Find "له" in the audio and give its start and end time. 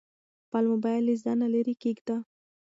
1.07-1.15